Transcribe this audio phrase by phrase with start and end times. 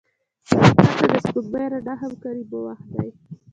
[0.45, 3.09] بزګر ته د سپوږمۍ رڼا هم کاري وخت دی